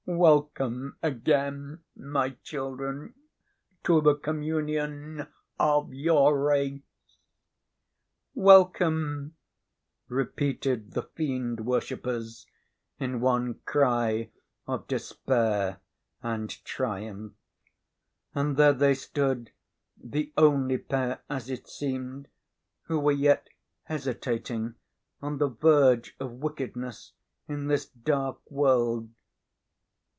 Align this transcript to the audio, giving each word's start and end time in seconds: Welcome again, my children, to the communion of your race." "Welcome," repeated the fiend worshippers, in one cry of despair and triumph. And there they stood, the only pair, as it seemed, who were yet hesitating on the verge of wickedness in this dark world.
Welcome 0.07 0.97
again, 1.03 1.83
my 1.95 2.31
children, 2.43 3.13
to 3.83 4.01
the 4.01 4.15
communion 4.15 5.27
of 5.59 5.93
your 5.93 6.37
race." 6.43 6.81
"Welcome," 8.33 9.35
repeated 10.07 10.93
the 10.93 11.03
fiend 11.03 11.65
worshippers, 11.67 12.45
in 12.99 13.21
one 13.21 13.59
cry 13.65 14.31
of 14.67 14.87
despair 14.87 15.79
and 16.23 16.49
triumph. 16.65 17.33
And 18.33 18.57
there 18.57 18.73
they 18.73 18.95
stood, 18.95 19.51
the 19.95 20.33
only 20.35 20.79
pair, 20.79 21.21
as 21.29 21.47
it 21.49 21.69
seemed, 21.69 22.27
who 22.83 22.99
were 22.99 23.11
yet 23.11 23.47
hesitating 23.83 24.75
on 25.21 25.37
the 25.37 25.47
verge 25.49 26.15
of 26.19 26.31
wickedness 26.33 27.13
in 27.47 27.67
this 27.67 27.85
dark 27.85 28.39
world. 28.51 29.09